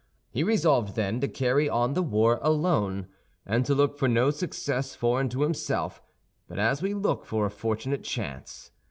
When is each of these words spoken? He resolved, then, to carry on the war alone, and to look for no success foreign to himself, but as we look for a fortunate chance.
He 0.31 0.43
resolved, 0.43 0.95
then, 0.95 1.21
to 1.21 1.27
carry 1.27 1.69
on 1.69 1.93
the 1.93 2.01
war 2.01 2.39
alone, 2.41 3.05
and 3.45 3.63
to 3.67 3.75
look 3.75 3.99
for 3.99 4.07
no 4.07 4.31
success 4.31 4.95
foreign 4.95 5.29
to 5.29 5.43
himself, 5.43 6.01
but 6.47 6.57
as 6.57 6.81
we 6.81 6.95
look 6.95 7.23
for 7.23 7.45
a 7.45 7.51
fortunate 7.51 8.03
chance. 8.03 8.71